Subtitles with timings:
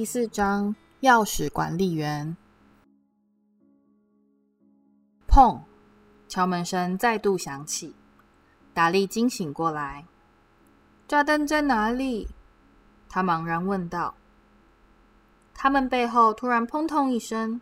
[0.00, 2.34] 第四章钥匙管理员。
[5.28, 5.60] 砰！
[6.26, 7.94] 敲门声再度响起，
[8.72, 10.06] 达利惊醒过来。
[11.06, 12.26] 炸弹在哪里？
[13.10, 14.14] 他茫然问道。
[15.52, 17.60] 他们背后突然砰通一声，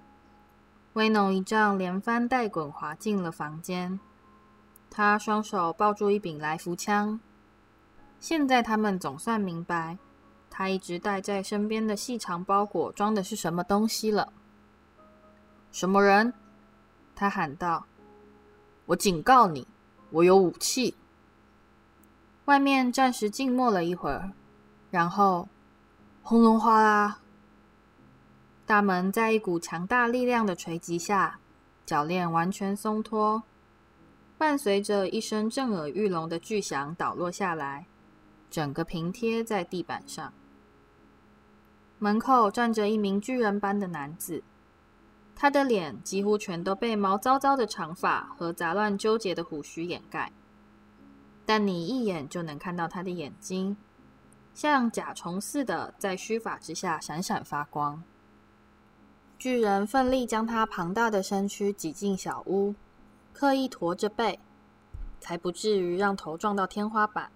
[0.93, 3.99] 威农一丈连翻带滚滑进了房间。
[4.89, 7.19] 他双手抱住一柄来福枪。
[8.21, 9.99] 现在他们总算明白，
[10.59, 14.33] 他一直带在身边的细长包裹装的是什么东西了。
[15.71, 16.35] 什么人？
[17.15, 17.87] 他喊道
[18.87, 19.69] ：“我警告你，
[20.11, 20.97] 我有武器。”
[22.47, 24.33] 外面暂时静默了一会儿，
[24.91, 25.49] 然后
[26.25, 27.21] 轰隆哗啦，
[28.67, 31.39] 大门在一股强大力量的锤击下，
[31.87, 33.45] 铰链完全松脱，
[34.37, 37.87] 伴随着一声震耳欲聋的巨响倒落下来，
[38.51, 40.33] 整个平贴在地板上。
[41.99, 44.43] 门口站着一名巨人般的男子，
[45.35, 50.31] 他的脸几乎全都被毛糟糟的长发和杂乱纠结的胡须掩盖。
[51.45, 53.77] 但你一眼就能看到他的眼睛，
[54.55, 58.03] 像甲虫似的在须发之下闪闪发光。
[59.39, 62.75] 巨人奋力将他庞大的身躯挤进小屋，
[63.33, 64.39] 刻意驼着背，
[65.21, 67.31] 才不至于让头撞到天花板。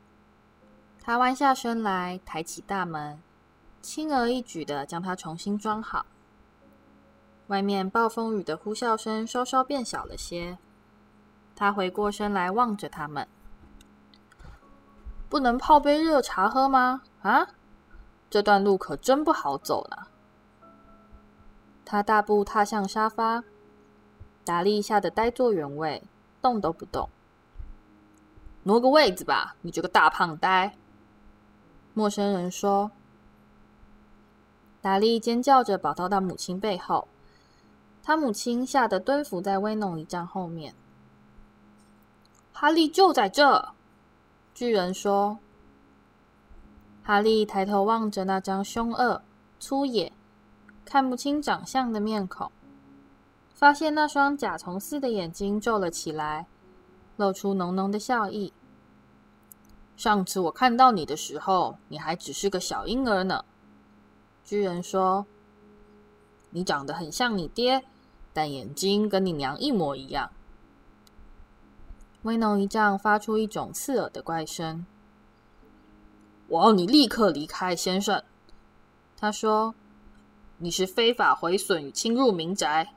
[1.01, 3.19] 他弯下身来，抬起大门，
[3.83, 6.07] 轻而易举地将它重新装好。
[7.49, 10.57] 外面暴风雨的呼啸声稍稍变小了些。
[11.55, 13.29] 他回过身来望着他们。
[15.29, 17.03] 不能泡杯热茶喝吗？
[17.21, 17.49] 啊，
[18.31, 20.07] 这段路可真不好走呢。
[21.85, 23.45] 他大步踏向沙发，
[24.45, 26.03] 达利吓得呆坐原位，
[26.41, 27.11] 动都不动。
[28.63, 30.75] 挪个位子吧，你这个大胖呆。
[31.93, 32.91] 陌生人说。
[34.83, 37.07] 达利尖叫着跑到他母亲背后，
[38.03, 40.75] 他母亲吓得蹲伏在威农一丈后面。
[42.53, 43.69] 哈利就在这。
[44.53, 45.39] 巨人说
[47.05, 49.23] ：“哈利抬头望着那张凶恶、
[49.61, 50.13] 粗野、
[50.85, 52.51] 看不清长相的面孔，
[53.55, 56.47] 发现那双甲虫似的眼睛皱了起来，
[57.17, 58.53] 露出浓浓的笑意。
[59.97, 63.45] 上次我看到你的时候，你还只是个小婴儿呢。”
[64.45, 65.27] 巨人说
[66.51, 67.85] ：“你长得很像你爹，
[68.33, 70.31] 但眼睛跟你娘一模一样。”
[72.23, 74.85] 威农一丈发出一种刺耳的怪声。
[76.49, 78.23] “我要你立刻离开，先生。”
[79.17, 79.75] 他说
[80.59, 82.93] ，“你是非法毁损与侵入民宅。”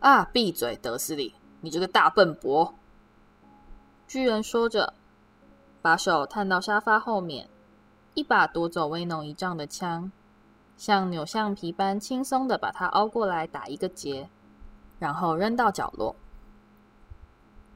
[0.00, 0.24] 啊！
[0.26, 2.74] 闭嘴，德斯里，你这个大笨伯！”
[4.06, 4.92] 巨人说着，
[5.80, 7.48] 把手探到沙发后面，
[8.14, 10.12] 一把夺走威农一丈的枪，
[10.76, 14.28] 像扭橡皮般轻松地把它凹过来打一个结，
[14.98, 16.14] 然后扔到角落。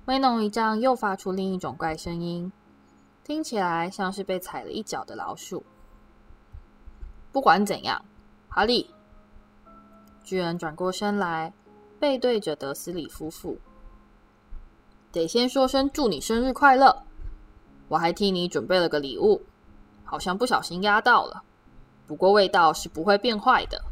[0.06, 2.52] 威农一丈又发出另一种怪声音，
[3.22, 5.64] 听起来像是被踩了一脚的老鼠。
[7.32, 8.04] 不管怎样，
[8.48, 8.90] 哈利，
[10.24, 11.52] 巨人转过身来，
[11.98, 13.58] 背对着德斯里夫妇，
[15.12, 17.04] 得先说声祝你生日快乐。
[17.88, 19.42] 我还替你准备了个礼物，
[20.04, 21.42] 好像不小心压到了，
[22.10, 23.84] 不过味道是不会变坏的。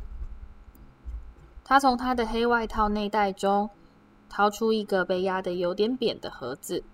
[1.62, 3.70] 他从他的黑外套内袋中。
[4.30, 6.84] 掏出一个被压得有点扁的盒子，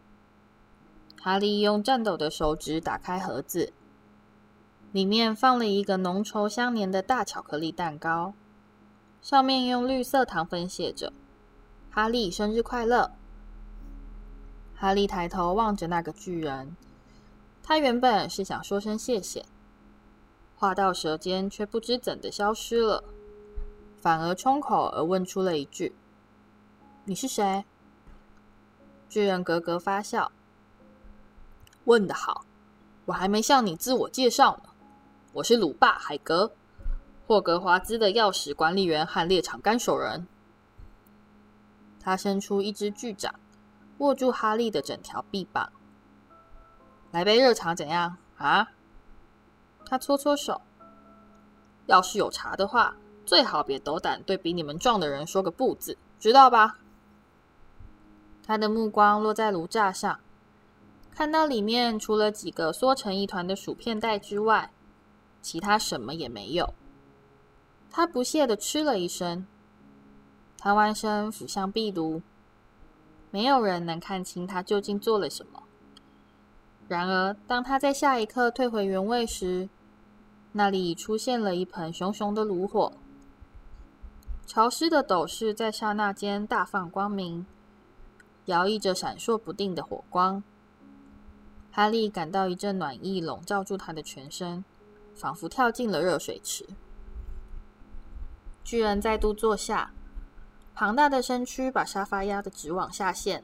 [1.21, 3.73] 哈利用颤抖的手指打开盒子，
[4.93, 8.35] 里面放了一个浓稠相黏的大巧克力蛋糕，
[9.21, 11.13] 上面用绿色糖粉写着
[11.91, 13.11] “哈利生日快乐”。
[14.77, 16.77] 哈利抬头望着那个巨人，
[17.65, 19.45] 他原本是想说声谢谢，
[20.65, 23.05] 话到舌尖却不知怎的消失了，
[24.01, 25.95] 反而冲口而问出了一句。
[27.05, 27.67] 你是谁？
[29.07, 30.33] 巨人咯咯发笑。
[31.85, 32.47] 问得好，
[33.05, 34.71] 我还没向你自我介绍呢。
[35.35, 36.53] 我是鲁霸海格，
[37.27, 40.27] 霍格华兹的钥匙管理员和猎场看守人。
[42.01, 43.35] 他伸出一只巨掌，
[43.99, 45.71] 握住哈利的整条臂膀。
[47.11, 48.69] 来杯热茶怎样啊？
[49.87, 50.61] 他搓搓手。
[51.87, 52.97] 要是有茶的话，
[53.27, 56.79] 最好别斗胆对比你们壮的人说个不字，知道吧？
[58.47, 60.21] 他的目光落在炉架上，
[61.11, 64.71] 看到里面除了几个缩成一团的薯片袋之外，
[65.43, 66.73] 其他什么也没有。
[67.91, 69.47] 他不屑地嗤了一声，
[70.57, 72.23] 他弯身俯向壁炉，
[73.31, 75.64] 没有人能看清他究竟做了什么。
[76.87, 79.69] 然而，当他在下一刻退回原位时，
[80.53, 82.93] 那里出现了一盆熊熊的炉火，
[84.47, 87.47] 潮湿的斗室在刹那间大放光明，
[88.45, 90.43] 摇曳着闪烁不定的火光。
[91.73, 94.65] 哈利感到一阵暖意笼罩住他的全身，
[95.17, 96.67] 仿佛跳进了热水池。
[98.63, 99.93] 巨人再度坐下，
[100.75, 103.43] 庞大的身躯把沙发压得直往下陷。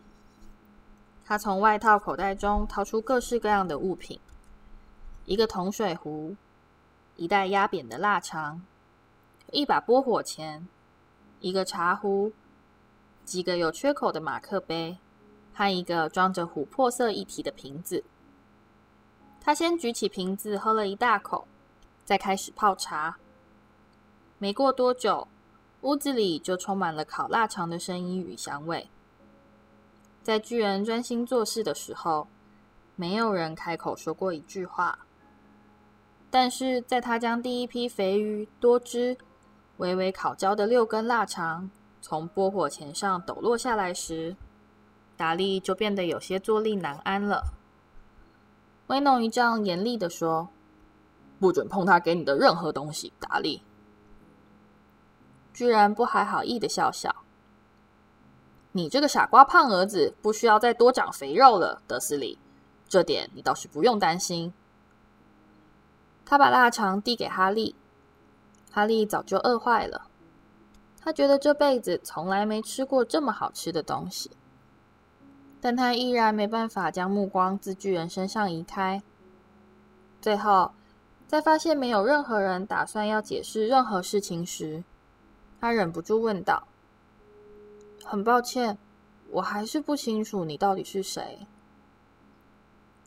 [1.30, 4.18] 他从外套口袋中掏出各式各样的物品：
[5.26, 6.34] 一个铜水壶。
[7.14, 8.60] 一袋压扁的腊肠，
[9.52, 10.66] 一把拨火钳，
[11.38, 12.32] 一个茶壶，
[13.24, 14.98] 几个有缺口的马克杯，
[15.54, 18.02] 和一个装着琥珀色液体的瓶子。
[19.40, 21.46] 他先举起瓶子喝了一大口，
[22.04, 23.18] 再开始泡茶。
[24.38, 25.28] 没过多久，
[25.82, 28.88] 屋子里就充满了烤腊肠的声音与香味。
[30.22, 32.28] 在巨人专心做事的时候，
[32.94, 34.98] 没有人开口说过一句话。
[36.30, 39.16] 但是在他将第一批肥鱼、多汁、
[39.78, 41.70] 微微烤焦的六根腊肠
[42.00, 44.36] 从拨火钳上抖落下来时，
[45.16, 47.54] 达利就变得有些坐立难安了。
[48.86, 50.48] 威农一丈严厉地说
[51.40, 53.62] ：“不准碰他给你的任何东西，达利。”
[55.52, 57.14] 居然不怀好意的笑笑
[58.72, 62.38] ：“你这个傻瓜胖儿子，不需要再多长肥肉了，德斯里，
[62.88, 64.52] 这点你倒是不用担心。”
[66.24, 67.74] 他把腊肠递给哈利，
[68.70, 70.06] 哈利早就饿坏了。
[71.02, 74.30] 他觉得这辈子从来没吃过这么好吃的东西，
[75.60, 79.02] 但他依然没办法将目光自巨人身上移开。
[80.20, 80.72] 最后，
[81.26, 84.84] 在发现没有任何人打算要解释任何事情时，
[85.60, 86.68] 他忍不住问道
[88.10, 88.76] ：“很抱歉，
[89.30, 91.46] 我还是不清楚你到底是谁。”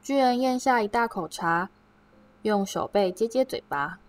[0.02, 1.70] 巨人咽下一大口茶。
[2.44, 4.00] 用手背接接嘴巴，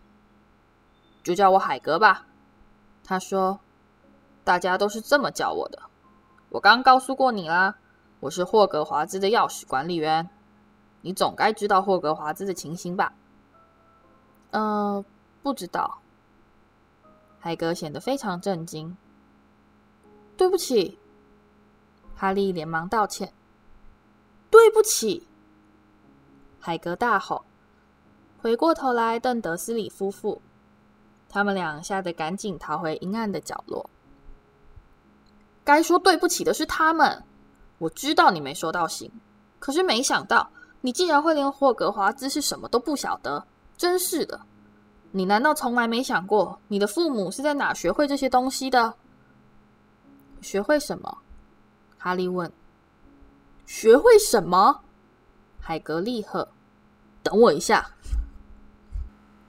[1.22, 2.26] 就叫我海格吧。
[3.04, 3.60] 他说
[4.42, 5.78] ：“大家都是这么叫我的。
[6.48, 7.76] 我刚告诉过你啦，
[8.18, 10.28] 我是霍格华兹的钥匙管理员。
[11.02, 13.12] 你总该知道霍格华兹的情形吧
[14.50, 15.04] ？”“嗯、
[15.40, 15.98] 不知道。”
[17.38, 18.96] 海格显得非常震惊。
[20.36, 20.98] “对不起。”
[22.16, 23.32] 哈利连忙道歉。
[24.50, 25.26] “对不起！”
[26.60, 27.44] 海格大吼。
[28.40, 30.42] 回过头来瞪德斯里夫妇，
[31.30, 33.88] 他们俩吓得赶紧逃回阴暗的角落。
[35.64, 37.24] 该说对不起的是他们。
[37.78, 39.10] 我知道你没收到信，
[39.58, 40.50] 可是没想到
[40.82, 43.46] 你竟然会连霍格华兹是什么都不晓得，
[43.76, 44.40] 真是的！
[45.10, 48.94] 你难道从来没想过你的父母是在哪学会这些东西的？
[50.44, 51.18] 学会什么？
[51.96, 52.52] 哈利问。
[53.64, 54.82] 学会什么？
[55.58, 56.46] 海格厉喝。
[57.22, 57.92] 等我一下。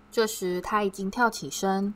[0.09, 1.93] 这时，他已经跳起身，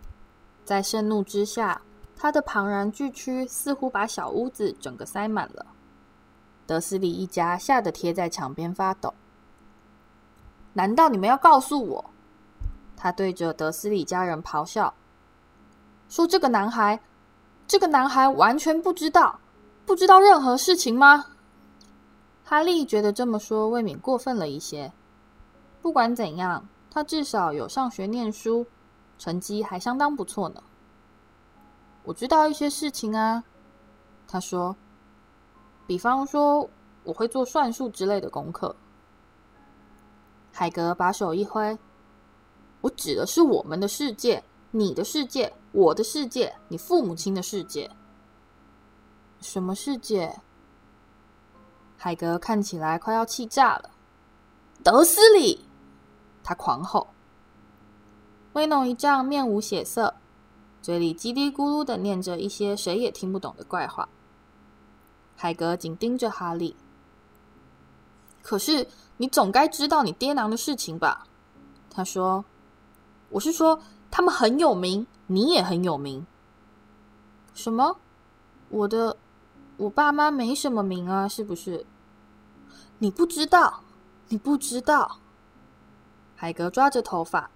[0.66, 1.82] 在盛怒之下，
[2.18, 5.66] 他的庞然巨躯似乎把小屋子整个塞满了。
[6.68, 9.14] 德斯里一家吓得贴在墙边发抖。
[10.74, 12.10] 难道你们要告诉我？
[12.98, 14.94] 他对着德斯里家人咆哮，
[16.10, 17.00] 说：“这个男孩，
[17.70, 19.40] 这个男孩完全不知道，
[19.86, 21.24] 不知道任何事情吗？”
[22.44, 24.92] 哈利觉得这么说未免过分了一些。
[25.82, 26.68] 不管怎样。
[26.92, 28.66] 他至少有上学念书，
[29.20, 30.64] 成绩还相当不错呢。
[32.04, 33.44] 我知道一些事情啊，
[34.28, 34.76] 他说，
[35.86, 36.68] 比方说
[37.04, 38.76] 我会做算术之类的功课。
[40.52, 41.78] 海格把手一挥，
[42.82, 47.90] 我指的是我们的世界，你的世界，我的世界，你父母亲的世界。
[49.42, 50.42] 什么世界？
[51.98, 53.90] 海格看起来快要气炸了。
[54.84, 55.66] 德斯里。
[56.44, 57.08] 他狂吼，
[58.54, 60.16] 威农一丈面无血色，
[60.82, 64.10] 嘴里叽里咕噜的念着一些谁也听不懂的怪话。
[65.36, 66.76] 海格紧盯着哈利。
[68.42, 71.28] 可是你总该知道你爹娘的事情吧？
[71.90, 72.46] 他说
[73.30, 73.80] ：“我是说，
[74.12, 76.26] 他们很有名，你也很有名。”
[77.54, 77.98] 什么？
[78.70, 79.18] 我的，
[79.78, 81.86] 我爸妈没什么名啊，是不是？
[83.00, 83.82] 你不知道，
[84.28, 85.18] 你不知道。
[86.36, 87.50] 海格抓着头发，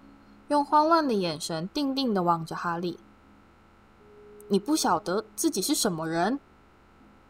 [0.48, 2.98] 用慌乱的眼神定定的望着哈利。
[4.48, 6.38] “你不晓得自己是什么人？”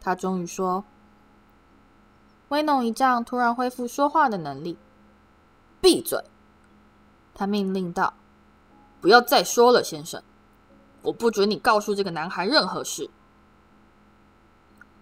[0.00, 0.84] 他终于说。
[2.48, 4.76] 威农一丈突然恢复说话的能力。
[5.80, 6.22] “闭嘴！”
[7.34, 8.14] 他命令道
[9.04, 10.22] ，“不要再说了，先生。
[11.02, 13.10] 我不准你告诉这个男孩任何事。”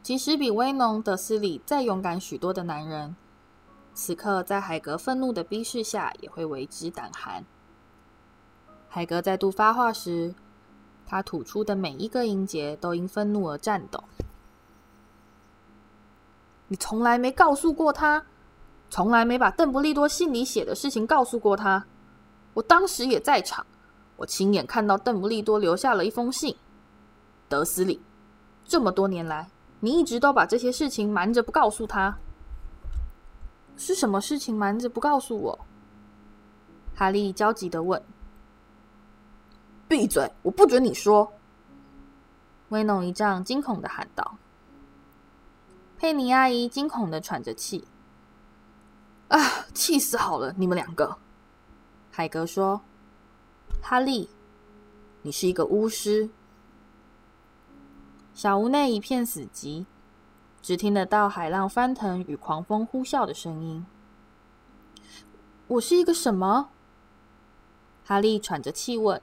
[0.03, 3.15] 即使比威农德斯里再勇敢许多的男人。
[3.95, 7.45] 此刻，在海格愤怒的逼视下，也会为之胆寒。
[8.89, 10.35] 海格再度发话时，
[11.07, 14.03] 他吐出的每一个音节都因愤怒而颤抖。
[16.67, 18.27] 你从来没告诉过他，
[18.91, 21.87] 从来没把邓不利多信里写的事情告诉过他。
[22.55, 23.65] 我当时也在场，
[24.17, 26.57] 我亲眼看到邓布利多留下了一封信。
[27.49, 28.01] 德斯里，
[28.65, 29.51] 这么多年来，
[29.81, 32.19] 你一直都把这些事情瞒着不告诉他。
[33.77, 35.59] 是什么事情瞒着不告诉我？
[36.95, 38.03] 哈利焦急地问。
[39.89, 40.31] 闭嘴！
[40.43, 41.33] 我不准你说。
[42.69, 44.39] 威农一丈惊恐地喊道。
[45.99, 47.85] 佩妮阿姨惊恐地喘着气。
[49.29, 49.39] 啊！
[49.73, 51.17] 气死好了，你们两个！
[52.11, 52.83] 海格说
[53.85, 54.31] ：“哈利，
[55.23, 56.31] 你是一个巫师。”
[58.33, 59.85] 小屋内一片死寂，
[60.63, 63.85] 只听得到海浪翻腾与狂风呼啸的声音。
[65.67, 66.71] 我是一个什么？
[68.05, 69.21] 哈利喘着气问。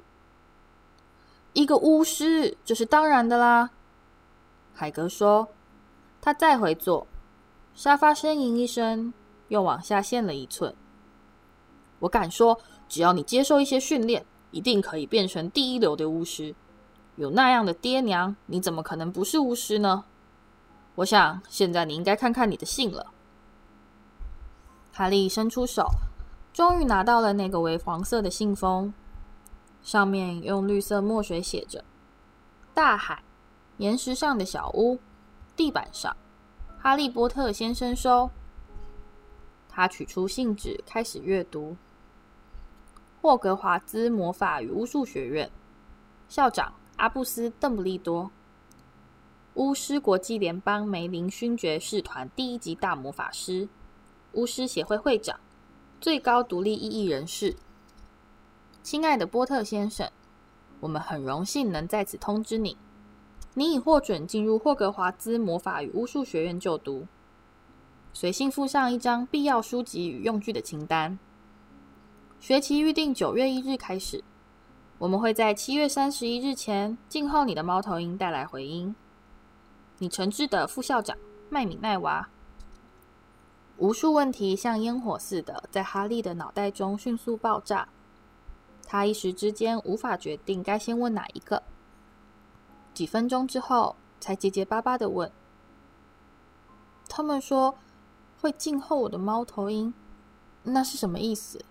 [1.53, 3.71] 一个巫师，这是当然的啦。
[4.73, 5.47] 海格说。
[6.21, 7.07] 他再回坐，
[7.73, 9.13] 沙发呻吟一声，
[9.47, 10.75] 又往下陷了一寸。
[11.99, 16.55] 我敢说，只要你接受一些训练，一定可以变成第一流的巫师。
[17.15, 20.05] 有那样的爹娘，你怎么可能不是巫师呢？
[20.95, 23.13] 我想，现在你应该看看你的信了。
[24.91, 25.87] 哈利伸出手，
[26.53, 28.93] 终于拿到了那个为黄色的信封。
[29.81, 31.85] 上面用绿色墨水写着
[32.73, 33.23] ：“大海，
[33.77, 34.99] 岩石上的小屋，
[35.55, 36.15] 地板上，
[36.77, 38.29] 哈利波特先生收。”
[39.69, 41.77] 他取出信纸，开始阅读
[43.21, 45.51] ：“霍格华兹魔法与巫术学院
[46.29, 48.31] 校长阿布斯·邓布利多，
[49.55, 53.67] 巫师国际联邦梅林勋爵士团第一级大魔法师，
[54.31, 55.37] 巫师协会会长，
[55.99, 57.57] 最高独立异议人士。”
[58.81, 60.09] 亲爱的波特先生，
[60.79, 62.77] 我们很荣幸能在此通知你，
[63.53, 67.05] 你已获准进入霍格华兹魔法与巫术学院就读。
[68.13, 71.19] 随信附上一张必要书籍与用具的清单。
[72.39, 74.23] 学期预定九月一日开始，
[74.97, 78.95] 我们会在七月三十一日前静候你的猫头鹰带来回音。
[79.97, 81.17] 你诚挚的副校长
[81.49, 82.29] 麦米奈娃。
[83.77, 87.89] 无数问题像烟火似的在哈利的脑袋中迅速爆炸。
[88.87, 91.61] 他一时之间无法决定该先问哪一个。
[92.93, 95.29] 几分钟之后，才结结巴巴的问
[97.09, 97.75] ：“他们说
[98.39, 99.93] 会静候我的猫头鹰，
[100.63, 101.63] 那是什么意思？”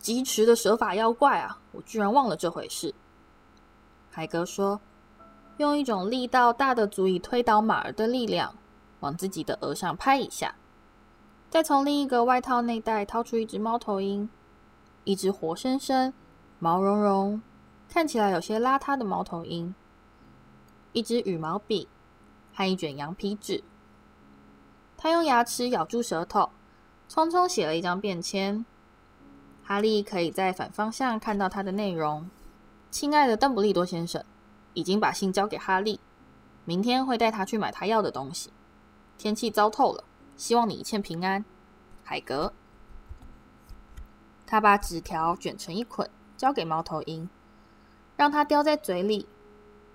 [0.00, 1.60] 疾驰的蛇法妖怪啊！
[1.70, 2.92] 我居然忘了这回事。
[4.10, 4.80] 海格说
[5.58, 8.56] ：“用一种力道大的足以推倒马儿的力量，
[9.00, 10.54] 往自己的额上拍一下，
[11.48, 14.28] 再从另一个外套内袋掏出一只猫头鹰。”
[15.04, 16.12] 一只活生生、
[16.58, 17.40] 毛茸茸、
[17.88, 19.74] 看起来有些邋遢的猫头鹰，
[20.92, 21.88] 一支羽毛笔
[22.54, 23.64] 和一卷羊皮纸。
[24.98, 26.50] 他用牙齿咬住舌头，
[27.08, 28.64] 匆匆写了一张便签。
[29.64, 32.28] 哈利可以在反方向看到它的内容
[32.90, 34.24] ：“亲爱的邓布利多先生，
[34.74, 36.00] 已经把信交给哈利，
[36.64, 38.52] 明天会带他去买他要的东西。
[39.16, 40.04] 天气糟透了，
[40.36, 41.44] 希望你一切平安。”
[42.02, 42.52] 海格。
[44.44, 47.28] 他把纸条卷成一捆，交给猫头鹰，
[48.16, 49.28] 让它叼在嘴里，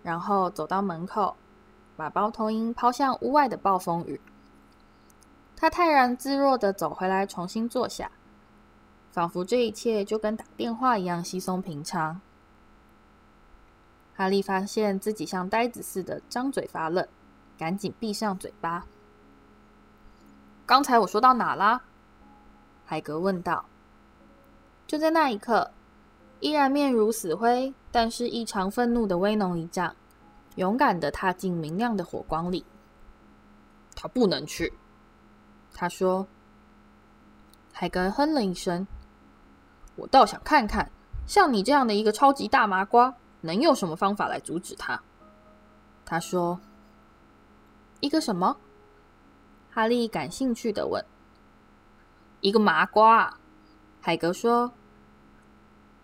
[0.02, 1.36] 然后走到门口，
[1.98, 4.22] 把猫头鹰抛向屋外的暴风雨。
[5.58, 8.12] 他泰然自若地走回来，重新坐下，
[9.16, 12.20] 仿佛这一切就跟打电话一样稀松平常。
[14.14, 17.08] 哈利发现自己像呆子似的张嘴发愣，
[17.58, 18.86] 赶紧闭上嘴巴。
[20.66, 21.82] 刚才我说到哪啦？
[22.84, 23.64] 海格问道。
[24.86, 25.72] 就在那一刻，
[26.42, 29.96] 依然面如死灰，但是异常愤怒的威农一丈，
[30.56, 32.66] 勇敢的踏进明亮的火光里。
[33.96, 34.74] 他不能去，
[35.74, 36.28] 他说。
[37.72, 38.86] 海格哼了一声。
[39.96, 40.92] 我倒想看看，
[41.26, 45.02] 像你这样的一个超级大麻瓜，能用什么方法来阻止他？
[46.06, 46.60] 他说。
[48.02, 48.58] 一个什么？
[49.72, 51.04] 哈利感兴趣的问。
[52.42, 53.38] 一个麻瓜。
[54.02, 54.72] 海格说：“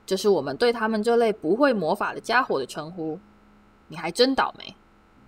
[0.07, 3.19] 这是我们对他们这类不会魔法的家伙的称呼。
[3.89, 4.75] 你还真倒霉，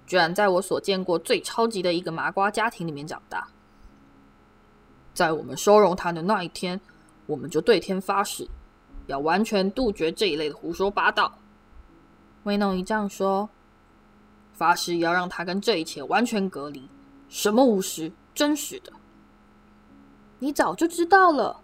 [0.07, 3.47] 居然在我所见过最超级的一个麻瓜家庭里面长大。
[5.13, 6.81] 在我们收容他的那一天，
[7.25, 8.47] 我们就对天发誓，
[9.07, 11.39] 要完全杜绝这一类的胡说八道。”
[12.43, 13.49] 威诺一丈说
[14.53, 16.89] ：“发誓要让他跟这一切完全隔离。
[17.29, 18.91] 什么巫师，真是的！
[20.39, 21.61] 你早就知道了。”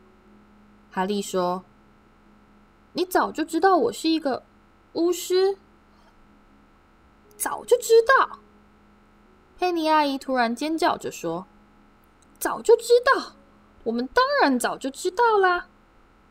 [0.90, 1.64] 哈利说
[2.94, 4.44] ：“你早就知道我是一个
[4.94, 5.58] 巫师？
[7.36, 8.40] 早就知道？
[9.58, 11.46] 佩妮阿姨突然尖叫着说
[12.40, 13.34] ：“早就知道！
[13.84, 15.68] 我们当然早就知道啦！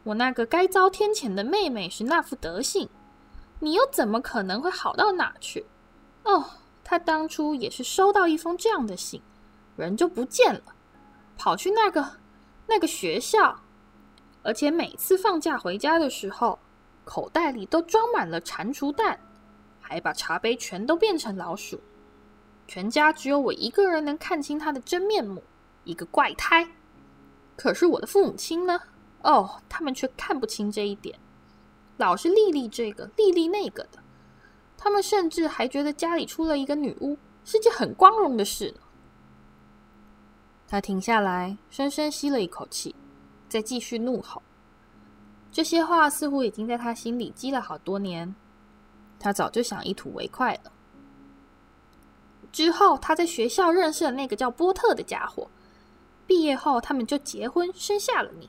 [0.05, 2.89] 我那个该遭天谴的妹妹是那副德性，
[3.61, 5.67] 你又怎么可能会好到哪去？
[6.25, 6.45] 哦，
[6.85, 9.23] 她当初也是收到一封这样的信，
[9.77, 10.63] 人就不见了，
[11.37, 12.07] 跑去那个
[12.67, 13.61] 那个学校。”
[14.45, 16.59] 而且每次放假回家的时候，
[17.05, 19.19] 口袋里都装满了蟾蜍蛋，
[19.81, 21.81] 还把茶杯全都变成老鼠。
[22.67, 25.43] 全家只有我一个人能看清他的真面目，
[25.85, 26.67] 一个怪胎。
[27.59, 28.81] 可是我的父母亲呢？
[29.23, 31.19] 哦，他们却看不清这一点，
[31.97, 33.99] 老是丽丽这个丽丽那个的。
[34.77, 38.81] 他们甚至还觉得家里出了一个女巫是件很光荣的事呢。
[40.69, 42.95] 他停下来，深深吸了一口气。
[43.49, 44.43] 再继续怒吼，
[45.51, 48.35] 这些话似乎已经在他心里积了好多年，
[49.19, 50.71] 他早就想一吐为快了。
[52.53, 55.51] 之后，他在学校认识了那个叫波特的家伙，
[56.29, 58.49] 毕业后他们就结婚生下了你。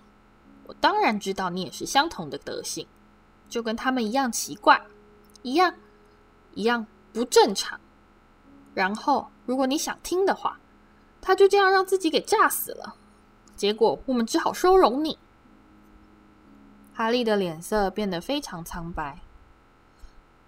[0.67, 2.85] 我当然知道你也是相同的德性，
[3.47, 4.79] 就跟他们一样奇怪，
[5.41, 5.73] 一样
[6.53, 7.79] 一样不正常。
[8.75, 10.59] 然后，如果你想听的话，
[11.21, 12.95] 他就这样让自己给炸死了。
[13.55, 15.17] 结果我们只好收容你。
[16.93, 19.19] 哈利的脸色变得非常苍白。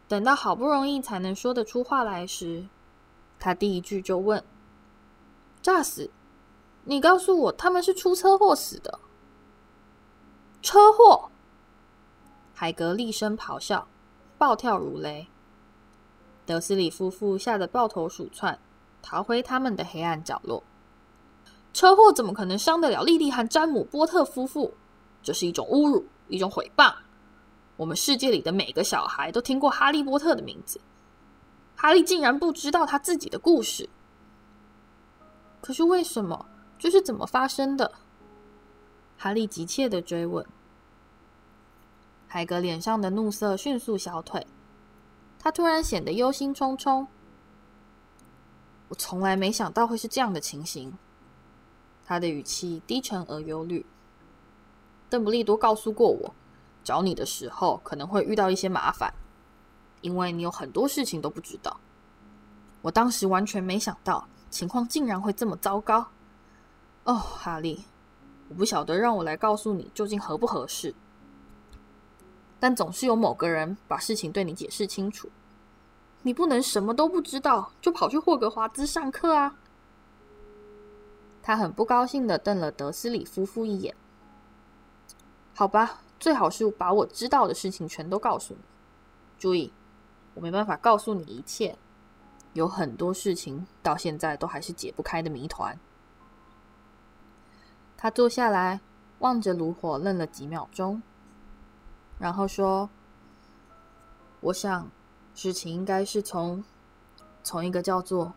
[0.08, 2.68] 等到好不容易才能说得出话来时，
[3.40, 4.44] 他第一句就问
[5.64, 6.12] ：“炸死？
[6.84, 9.00] 你告诉我他们是出车祸死的？”
[10.62, 11.30] 车祸！
[12.54, 13.88] 海格厉声咆哮，
[14.38, 15.28] 暴跳如雷。
[16.46, 18.60] 德斯里夫妇吓得抱头鼠窜，
[19.02, 20.64] 逃回他们的黑暗角落。
[21.74, 24.74] 车祸怎么可能伤得了莉莉和詹姆·波特夫妇？
[25.24, 26.94] 这是一种侮辱，一种毁谤。
[27.78, 30.82] 我们世界里的每个小孩都听过哈利波特的名字，
[31.76, 33.90] 哈利竟然不知道他自己的故事。
[35.62, 36.46] 可是为什么？
[36.82, 37.92] 这是怎么发生的？
[39.16, 40.44] 哈利急切地追问。
[42.28, 44.48] 海格脸上的怒色迅速消退，
[45.38, 47.06] 他突然显得忧心忡忡。
[48.88, 50.92] 我从来没想到会是这样的情形。
[52.04, 53.86] 他的语气低沉而忧虑。
[55.08, 56.34] 邓布利多告诉过我，
[56.84, 59.14] 找你的时候可能会遇到一些麻烦，
[60.02, 61.80] 因为你有很多事情都不知道。
[62.82, 66.08] 我当时完全没想到情况竟然会这么糟糕。
[67.12, 67.84] 哦，哈利，
[68.48, 70.96] 我不晓得让我来告诉你究竟合不合适，
[72.58, 75.30] 但总是有某个人把事情对你解释清楚。
[76.22, 79.58] 你不能什么都不知道就跑去霍格华兹上课啊！
[81.44, 83.94] 他很不高兴地瞪了德斯里夫妇一眼。
[85.54, 88.62] 好吧，最好是把我知道的事情全都告诉你。
[89.38, 89.74] 注意，
[90.34, 91.78] 我没办法告诉你一切，
[92.54, 95.78] 有很多事情到现在都还是解不开的谜团。
[98.02, 98.82] 他坐下来，
[99.20, 101.00] 望着炉火，愣了几秒钟，
[102.18, 102.90] 然后说
[104.42, 104.90] ：“我想，
[105.36, 106.64] 事情应该是从
[107.44, 108.34] 从一个叫做……”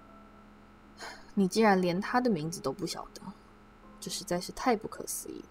[1.32, 3.22] 你竟然连他的名字都不晓得，
[3.98, 5.48] 这实在是太不可思议了。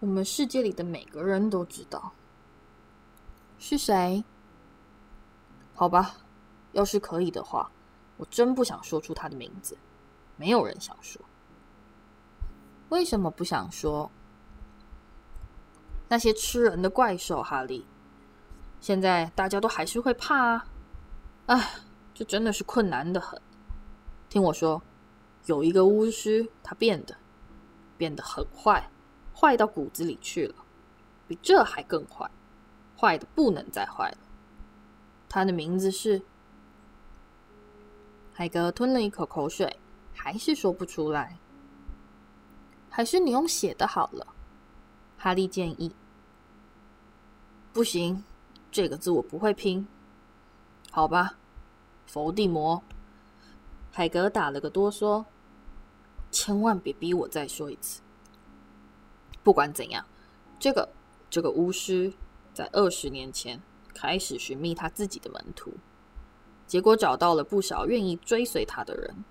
[0.00, 2.10] 我们世界里的每个人都知道
[3.60, 4.24] 是谁？
[5.72, 6.16] 好吧，
[6.72, 7.70] 要是可以的话，
[8.16, 9.78] 我真不想说出他的名字。
[10.36, 11.22] 没有人想说。
[12.90, 14.10] 为什么不想说？
[16.08, 17.86] 那些吃人的怪兽，哈利。
[18.80, 20.66] 现在大家都还是会怕啊。
[21.46, 21.74] 唉，
[22.12, 23.40] 这真的是困难的很。
[24.28, 24.80] 听我说。
[25.46, 27.16] 有一个巫师，他变得
[27.96, 28.90] 变得很坏，
[29.34, 30.54] 坏到骨子里去了，
[31.26, 32.30] 比这还更坏，
[32.96, 34.18] 坏的不能再坏了。
[35.30, 36.20] 他的名字是
[38.34, 39.80] 海格，吞了一口口水，
[40.14, 41.38] 还是说不出来。
[42.90, 44.26] 还是你用写的好了，
[45.16, 45.94] 哈利建议。
[47.72, 48.22] 不行，
[48.70, 49.86] 这个字我不会拼。
[50.90, 51.36] 好吧，
[52.04, 52.82] 伏地魔。
[53.92, 55.24] 海格打了个哆嗦，
[56.30, 58.02] 千万别逼我再说一次。
[59.42, 60.04] 不管怎样，
[60.58, 60.88] 这个
[61.30, 62.12] 这个巫师
[62.52, 63.60] 在二十年前
[63.94, 65.72] 开始寻觅他自己的门徒，
[66.66, 69.24] 结果找到了不少愿意追随他的人。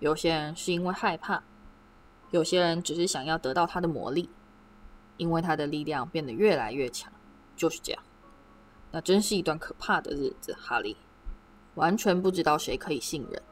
[0.00, 1.42] 有些人是因为害怕，
[2.30, 4.28] 有些人只是想要得到他的魔力，
[5.16, 7.12] 因为他的力量变得越来越强。
[7.56, 8.02] 就是这样，
[8.92, 10.96] 那真是一段可怕的日子，哈利，
[11.74, 13.42] 完全不知道谁可以信任。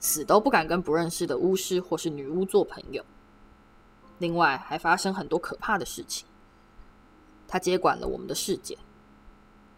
[0.00, 3.04] 死都不敢跟不认识的巫师或是女巫做朋友。
[4.18, 6.26] 另外，还发生很多可怕的事情。
[7.46, 8.76] 他接管了我们的世界。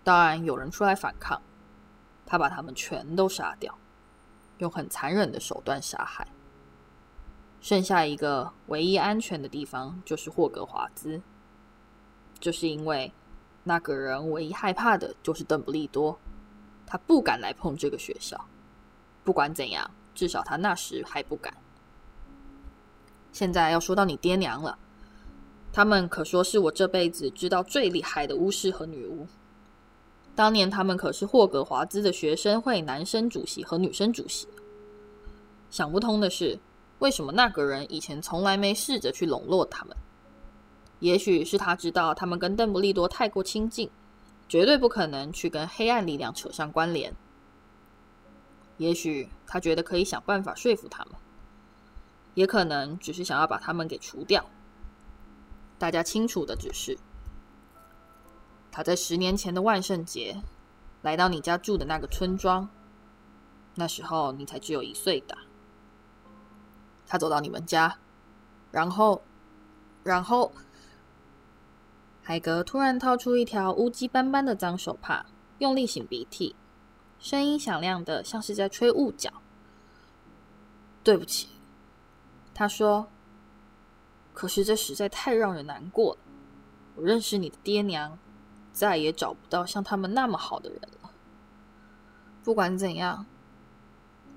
[0.02, 1.42] 当然，有人出来反抗，
[2.24, 3.76] 他把他们全都杀掉，
[4.56, 6.26] 用很残忍的手段杀害。
[7.60, 11.20] 剩下一个唯一安全的地方就是霍格华兹，
[12.38, 13.12] 就是因为
[13.64, 16.18] 那个人唯一害怕的就是邓布利多，
[16.86, 18.42] 他不敢来碰这个学校。
[19.22, 21.54] 不管怎样，至少他那时还不敢。
[23.30, 24.78] 现在要说到你爹娘了，
[25.70, 29.26] 他们可说是我这辈子知道最厉害的巫师和女巫。
[30.34, 34.48] 当年他们可是霍格华兹的学生会男生主席和女生主席。
[35.68, 36.58] 想不通的是，
[37.00, 39.96] 为什么那个人以前从来没试着去笼络他们？
[41.00, 43.90] 也许是他知道他们跟邓布利多太过亲近，
[44.46, 47.14] 绝对不可能去跟黑暗力量扯上关联。
[48.76, 51.14] 也许他觉得可以想办法说服他们，
[52.34, 54.44] 也可能只是想要把他们给除掉。
[55.78, 56.98] 大家清楚的只是，
[58.70, 60.42] 他在十年前的万圣节
[61.00, 62.68] 来到你家住的那个村庄，
[63.74, 65.38] 那时候你才只有一岁大。
[67.10, 67.98] 他走到你们家，
[68.70, 69.20] 然后，
[70.04, 70.52] 然后，
[72.22, 75.26] 海格突然掏出一条乌鸡斑斑的脏手帕，
[75.58, 76.54] 用力擤鼻涕，
[77.18, 79.28] 声音响亮的像是在吹雾角。
[81.02, 81.48] 对不起，
[82.54, 83.08] 他说。
[84.32, 86.20] 可是这实在太让人难过了。
[86.94, 88.16] 我认识你的爹娘，
[88.72, 91.10] 再也找不到像他们那么好的人了。
[92.44, 93.26] 不管怎样，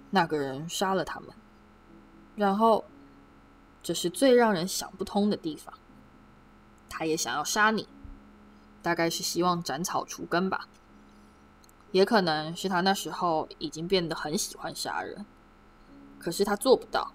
[0.09, 1.29] 那个人杀了他们。
[2.35, 2.85] 然后，
[3.81, 5.73] 这是最让人想不通的地方。
[6.89, 7.87] 他也想要杀你，
[8.81, 10.67] 大概是希望斩草除根吧。
[11.91, 15.25] 也可能是他那时候已经变得很喜欢杀人，
[16.17, 17.13] 可是他做不到。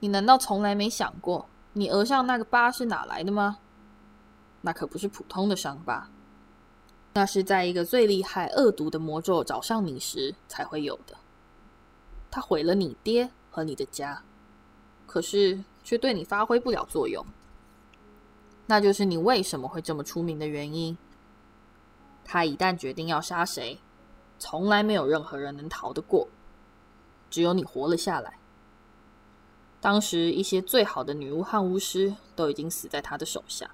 [0.00, 3.58] 你难道从来没想过，你额上那个疤是哪来的吗？
[4.60, 6.10] 那可不是普通的伤疤，
[7.14, 11.16] 那是在一个最厉害恶毒的魔咒找上你时才会有的。
[12.30, 13.30] 他毁了你爹。
[13.50, 14.22] 和你的家，
[15.06, 17.26] 可是却对你发挥不了作用。
[18.66, 20.96] 那就是你为什么会这么出名的原因。
[22.24, 23.80] 他一旦决定要杀谁，
[24.38, 26.28] 从来没有任何人能逃得过，
[27.28, 28.38] 只有你活了下来。
[29.80, 33.70] 当时一些最好的女巫和巫师都已经死在他的手下，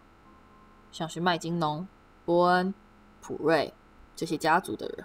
[0.91, 1.87] 像是麦金农、
[2.25, 2.73] 波恩、
[3.21, 3.75] 普瑞
[4.15, 5.05] 这些家族的人。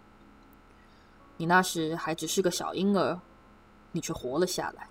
[1.36, 3.20] 你那时还只是个小婴儿。
[3.92, 4.90] 你却活了下来。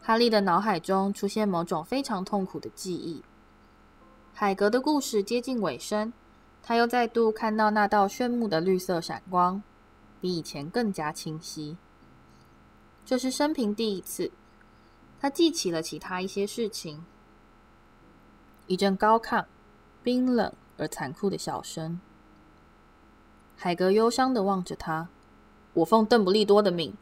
[0.00, 3.22] 哈利的脑海中出现某种非常痛苦的记忆。
[4.34, 6.12] 海格的故事接近尾声，
[6.62, 9.62] 他又再度看到那道炫目的绿色闪光，
[10.20, 11.76] 比以前更加清晰。
[13.04, 14.32] 这是生平第一次，
[15.20, 17.04] 他记起了其他一些事情。
[18.66, 19.44] 一阵高亢、
[20.02, 22.00] 冰冷而残酷的笑声。
[23.56, 25.08] 海格忧伤地望着他。
[25.74, 26.94] 我奉邓布利多的命，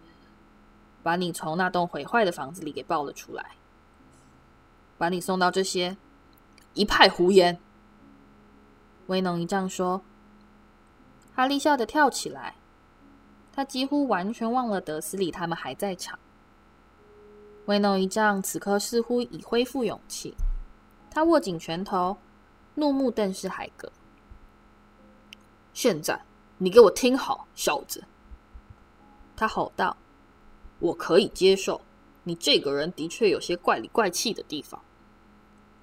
[1.03, 3.57] 把你从那栋毁坏的房子里给抱了出来，
[4.99, 5.97] 把你送到这些
[6.75, 7.59] 一派胡言。
[9.07, 10.03] 威农一丈说。
[11.33, 12.57] 哈利笑得跳起来，
[13.51, 16.19] 他几乎完全忘了德斯里他们还在场。
[17.65, 20.35] 威农一丈此刻似乎已恢复勇气，
[21.09, 22.19] 他握紧拳头，
[22.75, 23.91] 怒目瞪视海格。
[25.73, 26.21] 现在，
[26.59, 28.05] 你给我听好，小子！
[29.41, 29.97] 他吼道
[30.81, 31.81] ：“我可以接受，
[32.25, 34.79] 你这个人的确有些怪里怪气的地方，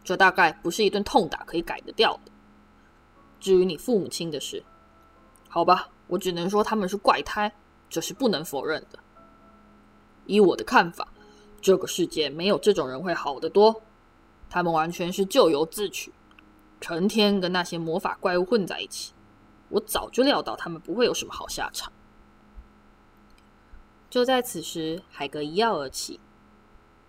[0.04, 2.32] 这大概不是一顿痛打可以改得掉的。
[3.40, 4.64] 至于你父母亲的事，
[5.50, 7.52] 好吧，我只能说他们是怪胎，
[7.90, 9.00] 这是不能否认的。
[10.28, 11.08] 依我的看法，
[11.60, 13.82] 这个世界没有这种人会好得多。
[14.52, 16.14] 他们完全是咎由自取，
[16.80, 19.14] 成天跟那些魔法怪物混在一起。
[19.70, 21.92] 我早就料到他们不会有什么好下场。”
[24.10, 26.20] 就在此时，海格一跃而起，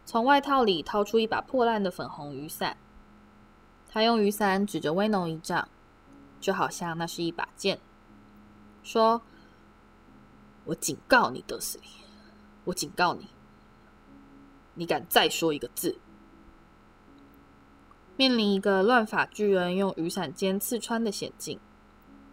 [0.04, 2.76] 从外套里掏出一把破烂的粉红雨伞。
[3.88, 5.68] 他用雨伞指着威农一丈，
[6.40, 7.78] 就好像那是一把剑，
[8.82, 9.22] 说
[10.66, 11.84] ：“我警告你，德斯里，
[12.64, 13.28] 我警告你，
[14.74, 15.98] 你敢再说一个字，
[18.16, 21.60] 面临一个乱发巨人用雨伞尖刺穿的险境，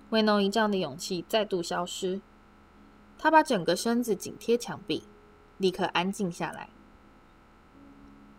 [0.09, 2.19] 威农一丈的勇气再度消失。”
[3.17, 5.03] 他把整个身子紧贴墙壁，
[5.57, 6.69] 立刻安静下来。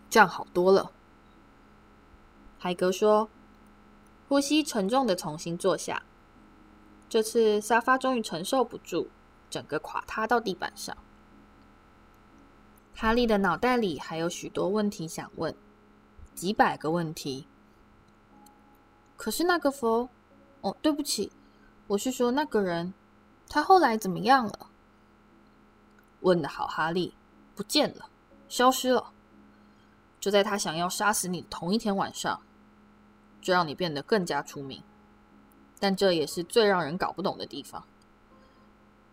[0.09, 0.93] 这样好多了，
[2.59, 3.29] 海格说，
[4.29, 6.03] 呼吸沉重的重新坐下。
[7.09, 9.09] 这次沙发终于承受不住，
[9.49, 10.97] 整个垮塌到地板上。
[12.95, 15.55] 哈利的脑袋里还有许多问题想问，
[16.35, 17.47] 几百个问题。
[19.17, 20.09] 可是那个佛……
[20.63, 21.31] 哦，对不起，
[21.87, 22.93] 我是说那个人，
[23.49, 24.71] 他后来怎么样了？
[26.21, 27.15] 问的好，哈利，
[27.55, 28.09] 不见了，
[28.49, 29.13] 消失了。
[30.19, 32.41] 就在他想要杀死你的同一天晚上，
[33.41, 34.83] 就让你变得更加出名。
[35.79, 37.85] 但这也是最让人搞不懂的地方。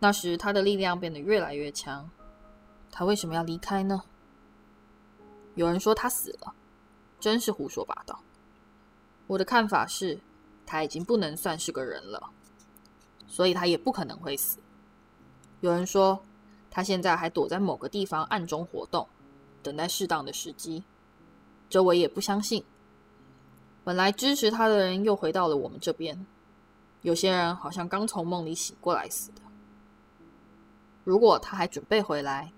[0.00, 2.10] 那时他的力量变得越来越强，
[2.90, 4.02] 他为什么要离开呢？
[5.54, 6.54] 有人说他死了，
[7.20, 8.20] 真是胡说八道。
[9.26, 10.18] 我的看法是，
[10.66, 12.30] 他已经不能算是个人了，
[13.34, 14.60] 所以他也不可能会死。
[15.60, 16.22] 有人说
[16.70, 19.08] 他现在还躲在某个地方暗中活动，
[19.60, 20.84] 等待适当的时机。
[21.68, 22.64] 周围也不相信。
[23.82, 26.24] 本来支持他的人又回到了我们这边，
[27.02, 29.40] 有些人好像刚从梦里醒过来似的。
[31.02, 32.52] 如果他还准备回来，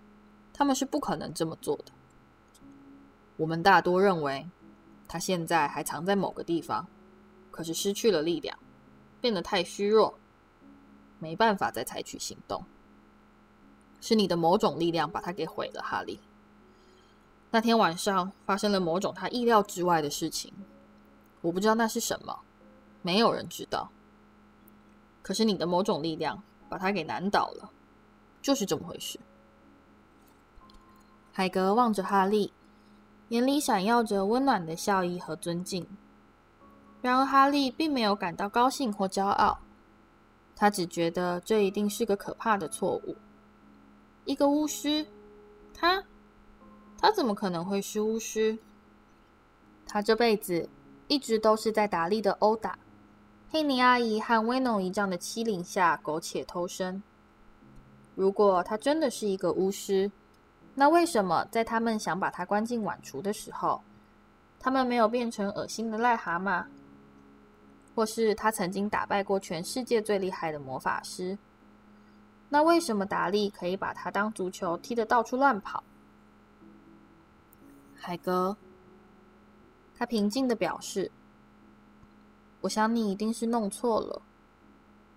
[0.53, 1.85] 他们是不可能这么做的。
[3.39, 4.47] 我们大多认为，
[5.09, 6.87] 他现在还藏在某个地方，
[7.51, 8.59] 可是失去了力量，
[9.23, 10.19] 变得太虚弱，
[11.19, 12.65] 没办法再采取行动。
[14.01, 16.21] 是你的某种力量把他给毁了，哈利。
[17.51, 20.53] 那天晚上发生了某种他意料之外的事情，
[21.41, 22.41] 我不知道那是什么，
[23.03, 23.91] 没有人知道。
[25.23, 27.71] 可是你的某种力量把他给难倒了，
[28.43, 29.19] 就是这么回事。
[31.33, 32.53] 海格望着哈利。
[33.31, 35.85] 眼里闪耀着温暖的笑意和尊敬。
[37.03, 39.59] 然而，哈利并没有感到高兴或骄傲，
[40.57, 43.15] 他只觉得这一定是个可怕的错误。
[44.25, 45.07] 一个巫师，
[45.73, 46.03] 他，
[46.99, 48.59] 他怎么可能会是巫师？
[49.87, 50.69] 他这辈子
[51.07, 52.79] 一直都是在达利的殴打、
[53.51, 57.03] 佩妮阿姨和威农姨丈的欺凌下苟且偷生。
[58.15, 60.11] 如果他真的是一个巫师，
[60.75, 63.83] 那为什么在他们想把他关进碗橱的时候，
[64.59, 66.65] 他们没有变成恶心的癞蛤蟆？
[67.97, 71.39] 或是他曾经打败过全世界最厉害的魔法师？
[72.51, 75.83] 那为什么达利可以把他当足球踢得到处乱跑？
[77.99, 78.55] 海格，
[79.97, 81.11] 他平静地表示
[82.61, 84.21] ：“我想你一定是弄错了。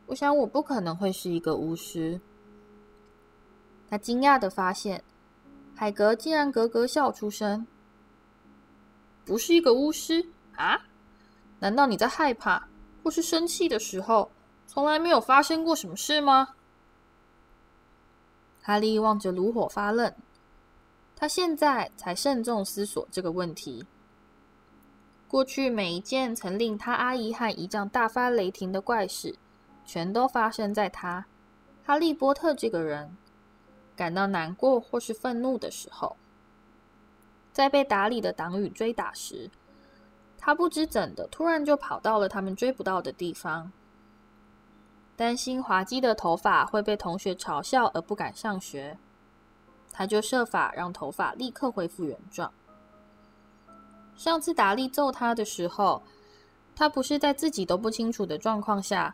[0.05, 2.21] 我想我不可能会是一个巫师。”
[3.89, 5.03] 他惊讶地发现。
[5.75, 7.67] 海格竟然咯咯笑出声。
[9.25, 10.79] 不是一个巫师啊？
[11.59, 12.68] 难道你在害怕
[13.09, 14.29] 或是生气的时候，
[14.67, 16.49] 从来没有发生过什么事吗？
[18.61, 20.13] 哈利望着炉火发愣，
[21.15, 23.87] 他现在才慎重思索这个问题。
[25.27, 29.35] 过去每一件曾令他阿姨和姨丈大发雷霆的怪事，
[29.83, 31.25] 全都发生在他
[31.83, 33.17] 哈利波特这个人。
[33.95, 36.15] 感到难过或是愤怒的时候，
[37.51, 39.49] 在被打理的党羽追打时，
[40.49, 43.71] 他不知怎的突然就跑到了他们追不到的地方。
[45.15, 48.97] 担心滑稽的头发会被同学嘲笑而不敢上学，
[49.91, 52.51] 他就设法让头发立刻恢复原状。
[54.15, 56.01] 上次达利揍他的时候，
[56.75, 59.13] 他不是在自己都不清楚的状况下，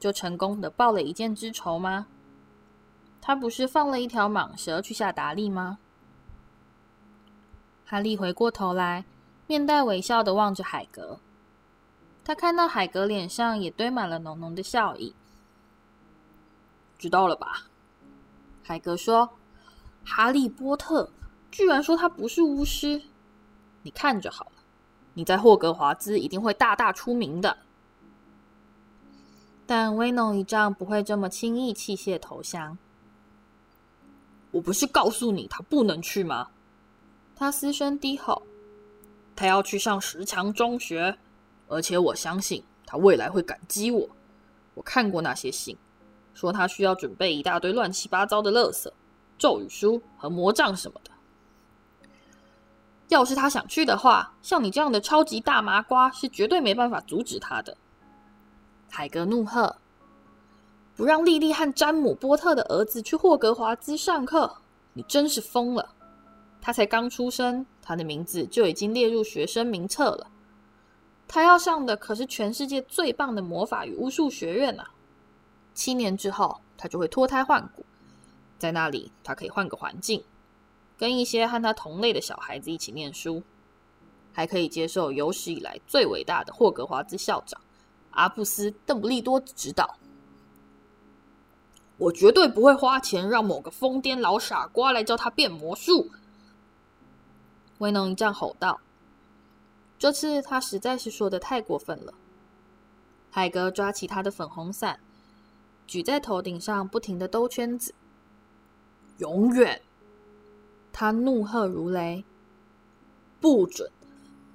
[0.00, 2.08] 就成功的报了一箭之仇吗？
[3.20, 5.78] 他不是放了一条蟒蛇去吓达利吗？
[7.86, 9.04] 哈利回过头来，
[9.52, 11.20] 面带微笑的望着海格。
[12.24, 15.14] 他看到海格脸上也堆满了浓浓的笑意。
[16.96, 17.64] 知道了吧？
[18.62, 19.28] 海格说
[20.06, 21.10] ：“哈利波特
[21.50, 23.02] 居然说他不是巫师，
[23.82, 24.62] 你看着好了，
[25.12, 27.58] 你在霍格华兹一定会大大出名的。”
[29.66, 32.78] 但威农一丈不会这么轻易弃械投降。
[34.52, 36.48] 我不是告诉你他不能去吗？
[37.36, 38.46] 他嘶声低吼
[39.34, 41.16] ：“他要去上石墙中学，
[41.68, 44.08] 而且我相信他未来会感激我。
[44.74, 45.76] 我看过那些信，
[46.34, 48.90] 说他需要准备一大堆乱七八糟的垃圾、
[49.38, 51.10] 咒语书和魔杖什么的。
[53.08, 57.76] 要是他想去的话，像你这样的超级大麻瓜是绝对没办法阻止他的。”
[58.90, 59.76] 海格怒喝。
[60.94, 64.58] 不让莉莉和詹姆·波特的儿子去霍格华兹上课，
[64.92, 65.94] 你真是疯了！
[66.62, 70.30] 他才刚出生，他的名字就已经列入学生名册了。
[71.26, 74.92] 他要上的可是全世界最棒的魔法与巫术学院啊！
[75.74, 77.84] 七年之后，他就会脱胎换骨，
[78.58, 80.22] 在那里，他可以换个环境，
[80.96, 83.42] 跟一些和他同类的小孩子一起念书，
[84.32, 87.60] 还可以接受有史以来最伟大的霍格华兹校长
[88.12, 89.96] 阿布斯·邓布利多指导。
[91.96, 96.10] 我绝对不会花钱让某个疯癫老傻瓜来教他变魔术。
[97.82, 98.80] 威农一丈吼道
[99.98, 102.14] ：“这次他实在是说的太过分了。
[103.28, 105.00] 海格抓起他的粉红伞，
[105.84, 107.92] 举在头顶上，不停的兜圈子。
[109.18, 109.82] 永远！
[110.92, 112.24] 他怒喝如雷，
[113.40, 113.90] 不准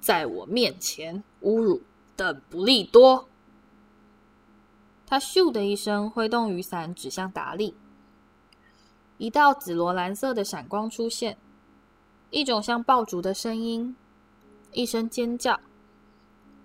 [0.00, 1.82] 在我面前侮辱
[2.16, 3.28] 邓不利多！
[5.06, 7.76] 他咻的一声挥动雨伞，指向达利。
[9.18, 11.36] 一道紫罗兰色的闪光出现，
[12.30, 13.96] 一种像爆竹的声音，
[14.72, 15.58] 一声尖叫。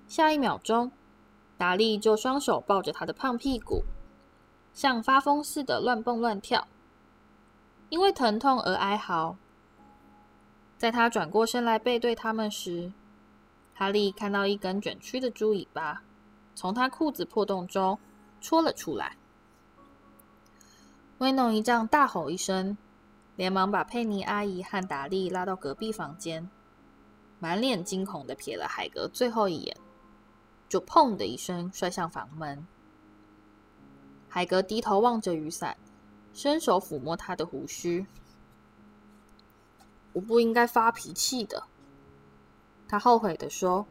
[0.08, 0.92] 下一秒钟，
[1.58, 3.84] 达利就双手抱着他的胖屁股，
[4.74, 6.68] 像发疯似的乱蹦乱跳，
[7.90, 9.38] 因为疼痛而哀嚎。
[10.78, 12.92] 在他转过身来背对他们时，
[13.74, 16.04] 哈利看到一根卷曲的猪尾巴
[16.54, 17.98] 从他裤子破洞中
[18.42, 19.16] 戳了出来。
[21.20, 22.78] 威农一丈大吼一声，
[23.36, 26.50] 连忙把佩妮阿姨和达利拉到隔壁房间，
[27.40, 29.78] 满脸惊恐的瞥了海格最后一眼，
[30.70, 32.66] 就砰的一声摔向房门。
[34.30, 35.78] 海格低头望着雨伞，
[36.34, 38.06] 伸手抚摸他的胡须。
[40.12, 41.64] 我不应该发脾气的，
[42.88, 43.86] 他后悔的说。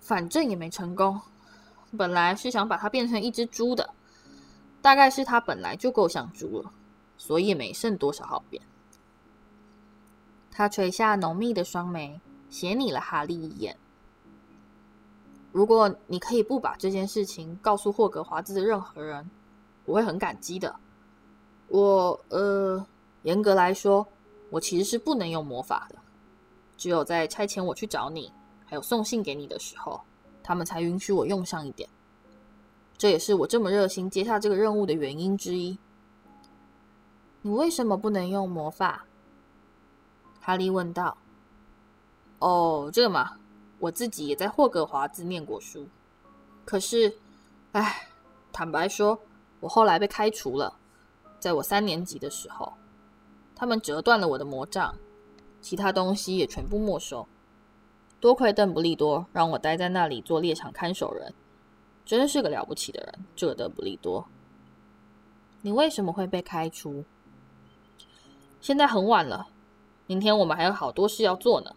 [0.00, 1.20] 反正也没成功，
[1.96, 3.94] 本来是想把它变成一只猪的，
[4.80, 6.72] 大概是它本来就够像猪了，
[7.20, 8.62] 所以没剩多少好变。
[10.50, 13.76] 他垂下浓密的双眉，斜睨了哈利一眼。
[15.52, 19.30] 如果你可以不把这件事情告诉霍格华兹的任何人，
[19.84, 20.74] 我会很感激的。
[21.68, 22.86] 我，呃，
[23.24, 24.08] 严格来说。
[24.48, 25.96] 我其实是不能用魔法的，
[26.76, 28.32] 只有在差遣我去找你，
[28.66, 30.00] 还有送信给你的时候，
[30.42, 31.88] 他们才允许我用上一点。
[32.98, 35.78] 这也是我这么热心接下这个任务的原因之一。
[37.42, 39.06] 你为什么不能用魔法？
[40.40, 41.16] 哈利问道。
[42.38, 43.38] 哦，这个嘛，
[43.78, 45.88] 我自己也在霍格华兹念过书，
[46.64, 47.16] 可是，
[47.72, 48.08] 唉，
[48.52, 49.18] 坦白说，
[49.60, 50.74] 我后来被开除了，
[51.38, 52.72] 在我三年级的时候。
[53.54, 54.94] 他们折断了我的魔杖，
[55.60, 57.26] 其他东西也全部没收。
[58.18, 61.34] 多亏邓布利多让我待在那里做猎场看守人，
[62.06, 64.26] 真是个了不起的人，这邓布利多。
[65.60, 67.04] 你为什么会被开除？
[68.60, 69.48] 现在很晚了，
[70.06, 71.74] 明天我们还有好多事要做呢。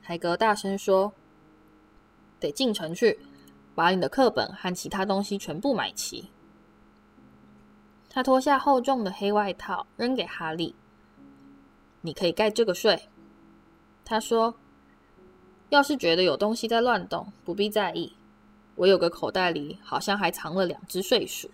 [0.00, 1.12] 海格大声说
[2.40, 3.18] ：“得进城去，
[3.74, 6.30] 把你的课本和其他东西全部买齐。”
[8.10, 10.74] 他脱下厚重的黑外套，扔给哈利。
[12.02, 13.08] “你可以盖这个睡。”
[14.04, 14.54] 他说。
[15.70, 18.14] “要是觉得有东西在乱动，不必在意。
[18.74, 21.50] 我有个口袋里好像还藏了两只睡鼠。”